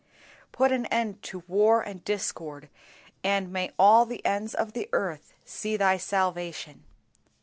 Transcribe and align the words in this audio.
Put 0.51 0.71
an 0.71 0.87
end 0.87 1.21
to 1.29 1.43
war 1.47 1.79
and 1.83 2.03
discord, 2.03 2.69
and 3.23 3.53
may 3.53 3.69
all 3.77 4.07
the 4.07 4.25
ends 4.25 4.55
of 4.55 4.73
the 4.73 4.89
earth 4.93 5.35
see 5.45 5.77
Thy 5.77 5.97
salvation. 5.97 6.85